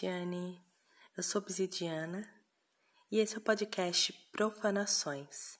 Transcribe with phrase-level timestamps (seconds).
[0.00, 0.64] Bruxiane.
[1.14, 2.26] Eu sou Obsidiana
[3.10, 5.58] e esse é o podcast Profanações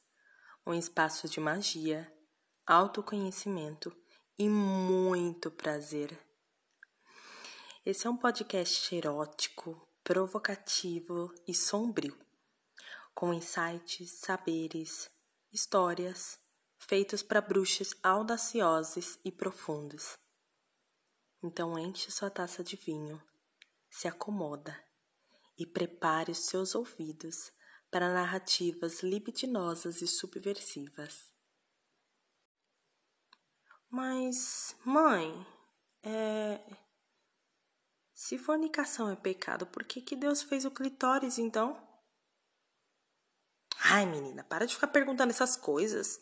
[0.67, 2.11] um espaço de magia,
[2.67, 3.95] autoconhecimento
[4.39, 6.19] e muito prazer.
[7.85, 12.17] Esse é um podcast erótico, provocativo e sombrio,
[13.15, 15.11] com insights, saberes,
[15.53, 16.39] histórias
[16.79, 20.17] feitos para bruxas audaciosas e profundas.
[21.43, 23.21] Então enche sua taça de vinho,
[23.91, 24.83] se acomoda
[25.59, 27.53] e prepare os seus ouvidos
[27.91, 31.35] para narrativas libidinosas e subversivas.
[33.91, 35.47] Mas, mãe,
[36.03, 36.61] é.
[38.15, 41.91] Se fornicação é pecado, por que, que Deus fez o clitóris então?
[43.83, 46.21] Ai, menina, para de ficar perguntando essas coisas.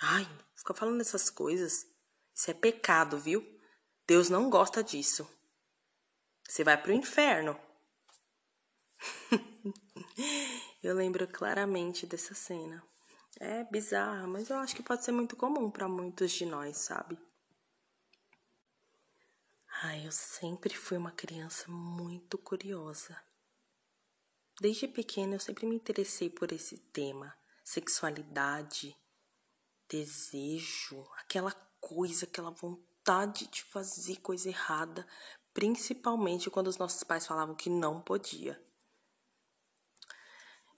[0.00, 1.86] Ai, fica falando essas coisas.
[2.34, 3.42] Isso é pecado, viu?
[4.06, 5.26] Deus não gosta disso.
[6.52, 7.58] Você vai pro inferno.
[10.82, 12.84] eu lembro claramente dessa cena.
[13.40, 17.18] É bizarra, mas eu acho que pode ser muito comum para muitos de nós, sabe?
[19.82, 23.18] Ai, eu sempre fui uma criança muito curiosa.
[24.60, 28.94] Desde pequena eu sempre me interessei por esse tema, sexualidade,
[29.88, 35.08] desejo, aquela coisa, aquela vontade de fazer coisa errada,
[35.52, 38.60] principalmente quando os nossos pais falavam que não podia.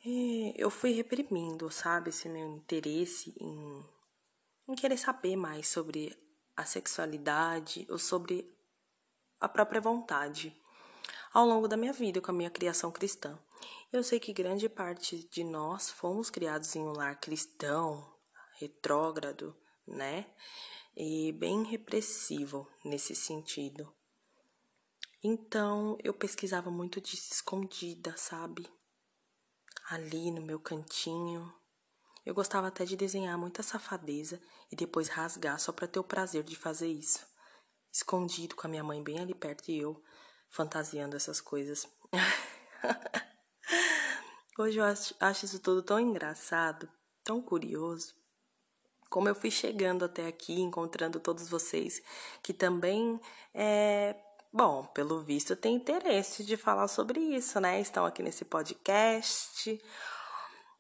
[0.05, 3.86] E eu fui reprimindo, sabe, esse meu interesse em,
[4.69, 6.14] em querer saber mais sobre
[6.56, 8.55] a sexualidade ou sobre
[9.41, 10.55] a própria vontade
[11.33, 13.39] ao longo da minha vida com a minha criação cristã.
[13.92, 18.14] Eu sei que grande parte de nós fomos criados em um lar cristão,
[18.58, 19.56] retrógrado,
[19.86, 20.27] né?
[20.96, 23.92] E bem repressivo nesse sentido.
[25.24, 28.68] Então, eu pesquisava muito disso escondida, sabe?
[29.89, 31.52] ali no meu cantinho.
[32.24, 34.40] Eu gostava até de desenhar muita safadeza
[34.73, 37.20] e depois rasgar só para ter o prazer de fazer isso.
[37.92, 40.02] Escondido com a minha mãe bem ali perto e eu
[40.48, 41.86] fantasiando essas coisas.
[44.58, 46.89] Hoje eu acho, acho isso tudo tão engraçado,
[47.23, 48.14] tão curioso.
[49.11, 52.01] Como eu fui chegando até aqui, encontrando todos vocês
[52.42, 53.20] que também
[53.52, 54.17] é,
[54.57, 57.81] Bom, pelo visto tem interesse de falar sobre isso, né?
[57.81, 59.83] Estão aqui nesse podcast,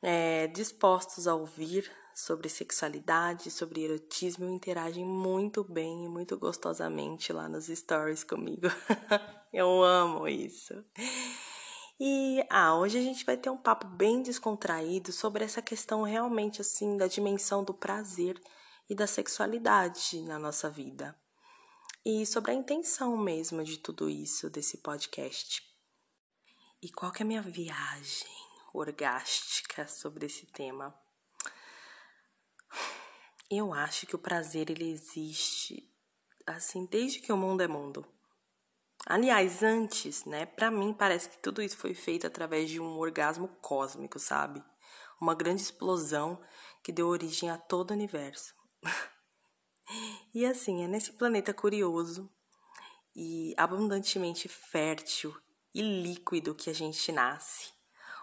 [0.00, 7.48] é, dispostos a ouvir sobre sexualidade, sobre erotismo, interagem muito bem e muito gostosamente lá
[7.48, 8.68] nos stories comigo.
[9.52, 10.72] Eu amo isso.
[11.98, 16.60] E ah, hoje a gente vai ter um papo bem descontraído sobre essa questão realmente
[16.60, 18.40] assim da dimensão do prazer
[18.88, 21.16] e da sexualidade na nossa vida
[22.04, 25.62] e sobre a intenção mesmo de tudo isso, desse podcast.
[26.82, 28.28] E qual que é a minha viagem
[28.74, 30.94] orgástica sobre esse tema?
[33.50, 35.90] Eu acho que o prazer ele existe
[36.46, 38.06] assim desde que o mundo é mundo.
[39.06, 40.44] Aliás, antes, né?
[40.44, 44.62] Para mim parece que tudo isso foi feito através de um orgasmo cósmico, sabe?
[45.20, 46.42] Uma grande explosão
[46.82, 48.54] que deu origem a todo o universo.
[50.34, 52.30] E assim, é nesse planeta curioso
[53.14, 55.36] e abundantemente fértil
[55.72, 57.72] e líquido que a gente nasce.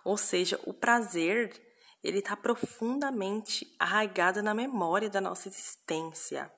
[0.04, 1.54] Ou seja, o prazer,
[2.04, 6.52] ele está profundamente arraigado na memória da nossa existência.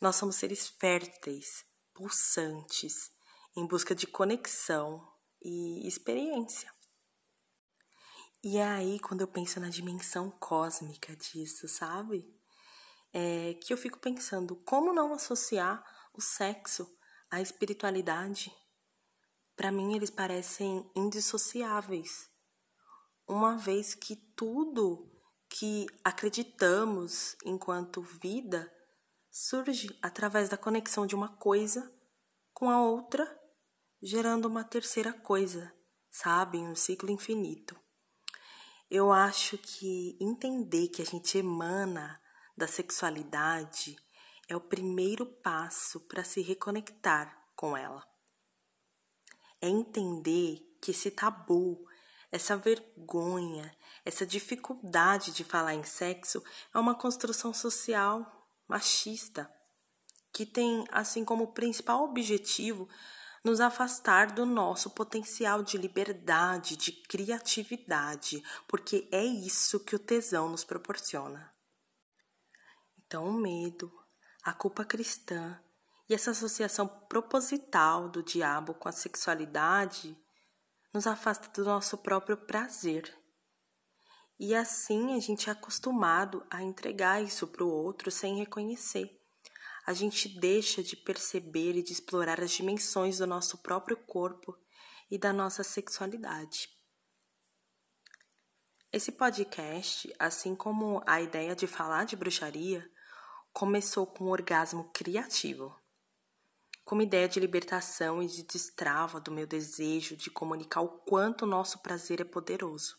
[0.00, 1.64] Nós somos seres férteis,
[1.94, 3.10] pulsantes,
[3.56, 5.06] em busca de conexão
[5.40, 6.72] e experiência.
[8.42, 12.41] E é aí quando eu penso na dimensão cósmica disso, sabe?
[13.12, 15.84] É, que eu fico pensando como não associar
[16.14, 16.88] o sexo
[17.30, 18.52] à espiritualidade.
[19.56, 22.28] Para mim, eles parecem indissociáveis,
[23.28, 25.10] uma vez que tudo
[25.48, 28.72] que acreditamos enquanto vida
[29.30, 31.92] surge através da conexão de uma coisa
[32.52, 33.26] com a outra,
[34.02, 35.72] gerando uma terceira coisa,
[36.10, 36.58] sabe?
[36.58, 37.78] Um ciclo infinito.
[38.90, 42.21] Eu acho que entender que a gente emana
[42.56, 43.96] da sexualidade
[44.48, 48.06] é o primeiro passo para se reconectar com ela.
[49.60, 51.86] É entender que esse tabu,
[52.30, 56.42] essa vergonha, essa dificuldade de falar em sexo
[56.74, 59.50] é uma construção social machista
[60.32, 62.88] que tem assim como principal objetivo
[63.44, 70.48] nos afastar do nosso potencial de liberdade, de criatividade, porque é isso que o tesão
[70.48, 71.51] nos proporciona.
[73.12, 73.92] Então, o medo,
[74.42, 75.60] a culpa cristã
[76.08, 80.16] E essa associação proposital do diabo com a sexualidade
[80.94, 83.14] nos afasta do nosso próprio prazer.
[84.40, 89.20] E assim a gente é acostumado a entregar isso para o outro sem reconhecer.
[89.86, 94.56] A gente deixa de perceber e de explorar as dimensões do nosso próprio corpo
[95.10, 96.70] e da nossa sexualidade.
[98.90, 102.90] Esse podcast, assim como a ideia de falar de bruxaria,
[103.52, 105.76] começou com um orgasmo criativo
[106.84, 111.48] como ideia de libertação e de destrava do meu desejo de comunicar o quanto o
[111.48, 112.96] nosso prazer é poderoso.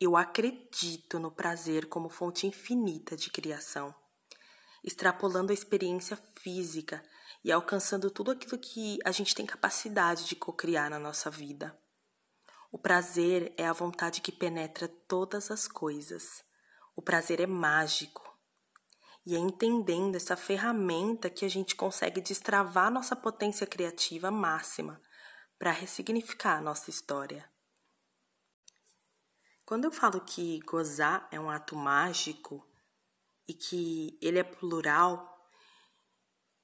[0.00, 3.94] Eu acredito no prazer como fonte infinita de criação,
[4.82, 7.04] extrapolando a experiência física
[7.44, 11.78] e alcançando tudo aquilo que a gente tem capacidade de cocriar na nossa vida.
[12.72, 16.42] O prazer é a vontade que penetra todas as coisas.
[16.96, 18.21] O prazer é mágico.
[19.24, 25.00] E é entendendo essa ferramenta que a gente consegue destravar nossa potência criativa máxima
[25.58, 27.48] para ressignificar a nossa história.
[29.64, 32.66] Quando eu falo que gozar é um ato mágico
[33.46, 35.32] e que ele é plural,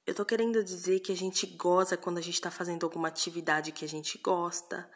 [0.05, 3.71] eu tô querendo dizer que a gente goza quando a gente está fazendo alguma atividade
[3.71, 4.89] que a gente gosta,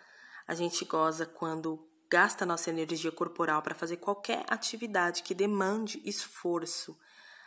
[0.46, 7.00] a gente goza quando gasta nossa energia corporal para fazer qualquer atividade que demande esforço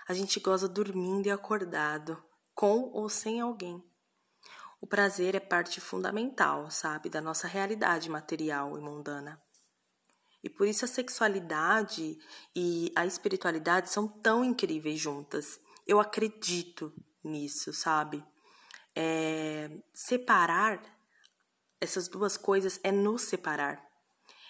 [0.08, 2.22] a gente goza dormindo e acordado,
[2.54, 3.82] com ou sem alguém.
[4.80, 9.40] O prazer é parte fundamental, sabe, da nossa realidade material e mundana.
[10.42, 12.18] E por isso a sexualidade
[12.54, 15.58] e a espiritualidade são tão incríveis juntas.
[15.86, 16.92] Eu acredito
[17.24, 18.24] nisso, sabe?
[18.94, 20.80] É, separar
[21.80, 23.85] essas duas coisas é nos separar.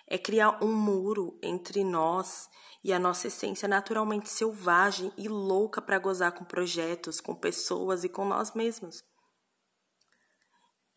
[0.07, 2.49] É criar um muro entre nós
[2.85, 8.09] e a nossa essência naturalmente selvagem e louca para gozar com projetos, com pessoas e
[8.09, 9.03] com nós mesmos.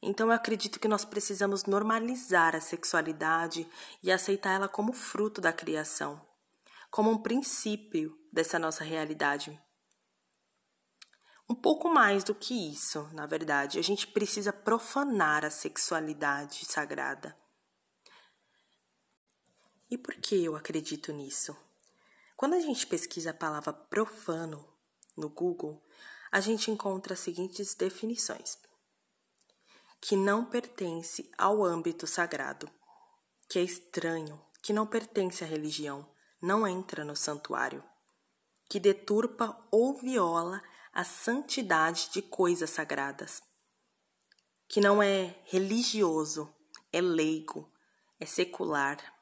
[0.02, 3.68] Então eu acredito que nós precisamos normalizar a sexualidade
[4.04, 6.22] e aceitar ela como fruto da criação,
[6.92, 9.60] como um princípio dessa nossa realidade.
[11.50, 17.36] Um pouco mais do que isso, na verdade, a gente precisa profanar a sexualidade sagrada.
[19.90, 21.58] E por que eu acredito nisso?
[22.38, 24.64] Quando a gente pesquisa a palavra profano
[25.18, 25.84] no Google,
[26.32, 28.58] a gente encontra as seguintes definições:
[30.00, 32.70] que não pertence ao âmbito sagrado,
[33.50, 36.08] que é estranho, que não pertence à religião,
[36.40, 37.84] não entra no santuário,
[38.70, 40.62] que deturpa ou viola
[40.94, 43.42] a santidade de coisas sagradas,
[44.68, 46.54] que não é religioso,
[46.94, 47.74] é leigo,
[48.20, 49.19] é secular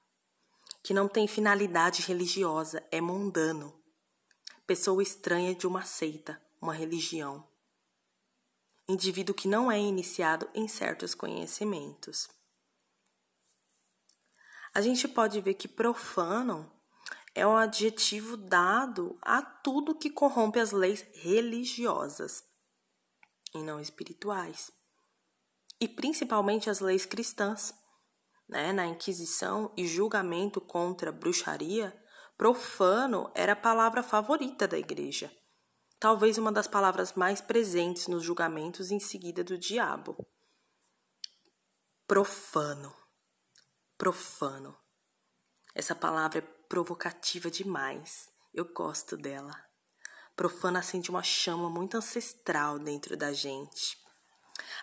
[0.87, 3.77] que não tem finalidade religiosa, é mundano,
[4.65, 7.45] pessoa estranha de uma seita, uma religião,
[8.87, 12.29] indivíduo que não é iniciado em certos conhecimentos.
[14.73, 16.71] A gente pode ver que profano
[17.35, 22.45] é um adjetivo dado a tudo que corrompe as leis religiosas
[23.53, 24.71] e não espirituais,
[25.81, 27.73] e principalmente as leis cristãs
[28.47, 31.95] né, na Inquisição e julgamento contra bruxaria,
[32.37, 35.31] profano era a palavra favorita da igreja,
[35.99, 40.17] talvez uma das palavras mais presentes nos julgamentos em seguida do diabo.
[42.07, 42.95] Profano.
[43.97, 44.77] Profano.
[45.75, 48.29] Essa palavra é provocativa demais.
[48.53, 49.53] Eu gosto dela.
[50.35, 53.97] Profano acende uma chama muito ancestral dentro da gente.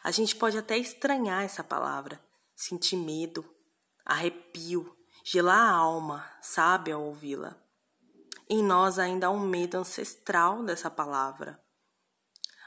[0.03, 2.21] A gente pode até estranhar essa palavra,
[2.55, 3.54] sentir medo,
[4.05, 7.57] arrepio, gelar a alma, sabe, ao ouvi-la.
[8.49, 11.59] Em nós ainda há um medo ancestral dessa palavra.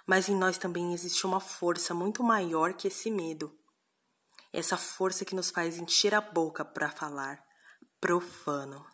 [0.08, 3.56] Mas em nós também existe uma força muito maior que esse medo.
[4.51, 7.44] Essa força que nos faz encher a boca para falar
[8.00, 8.86] profano.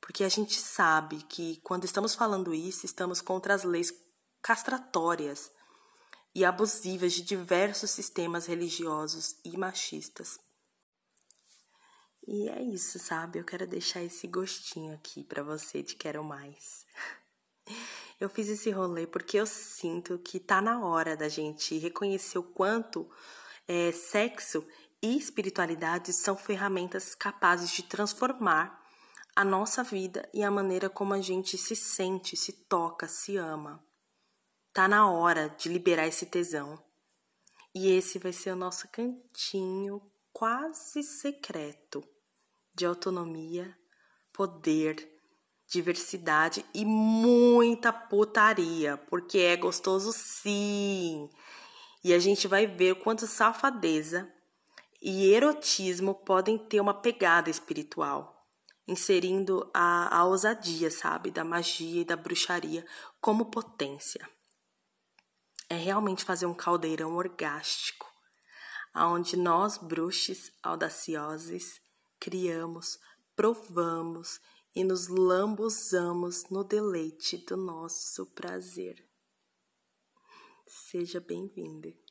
[0.00, 3.92] Porque a gente sabe que quando estamos falando isso, estamos contra as leis
[4.42, 5.50] castratórias
[6.34, 10.38] e abusivas de diversos sistemas religiosos e machistas.
[12.26, 13.38] E é isso, sabe?
[13.38, 16.86] Eu quero deixar esse gostinho aqui para você de quero mais.
[18.20, 22.44] Eu fiz esse rolê porque eu sinto que tá na hora da gente reconhecer o
[22.44, 23.10] quanto
[23.66, 24.64] é, sexo
[25.02, 28.80] e espiritualidade são ferramentas capazes de transformar
[29.34, 33.84] a nossa vida e a maneira como a gente se sente, se toca, se ama.
[34.72, 36.80] Tá na hora de liberar esse tesão.
[37.74, 40.00] E esse vai ser o nosso cantinho
[40.32, 42.13] quase secreto
[42.74, 43.76] de autonomia,
[44.32, 45.08] poder,
[45.68, 51.28] diversidade e muita putaria, porque é gostoso sim.
[52.02, 54.30] E a gente vai ver quanto safadeza
[55.00, 58.46] e erotismo podem ter uma pegada espiritual,
[58.86, 62.86] inserindo a, a ousadia, sabe, da magia e da bruxaria
[63.20, 64.28] como potência.
[65.68, 68.06] É realmente fazer um caldeirão orgástico,
[68.92, 71.80] aonde nós, bruxos audaciosos,
[72.18, 72.98] criamos,
[73.34, 74.40] provamos
[74.74, 79.08] e nos lambuzamos no deleite do nosso prazer.
[80.66, 82.03] Seja bem-vinda.